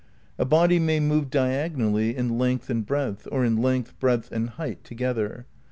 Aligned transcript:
(A 0.39 0.45
body 0.45 0.79
may 0.79 0.99
move 0.99 1.29
diagonally 1.29 2.15
in 2.17 2.39
length 2.39 2.71
and 2.71 2.83
breadth, 2.83 3.27
or 3.31 3.45
in 3.45 3.57
length, 3.57 3.93
breadth 3.99 4.31
and 4.31 4.49
height 4.49 4.83
together.) 4.83 5.45